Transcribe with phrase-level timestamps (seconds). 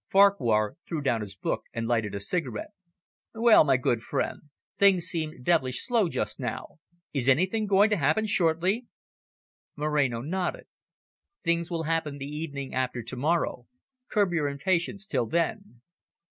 [0.09, 2.69] Farquhar threw down his book, and lighted a cigar.
[3.35, 4.41] "Well, my good old friend,
[4.79, 6.77] things seem devilish slow just now.
[7.13, 8.87] Is anything going to happen shortly?"
[9.75, 10.65] Moreno nodded.
[11.43, 13.67] "Things will happen the evening after to morrow.
[14.09, 15.81] Curb your impatience till then."